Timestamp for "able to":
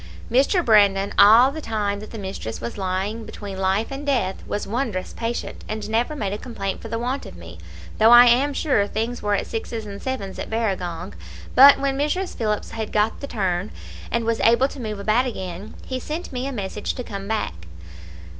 14.39-14.79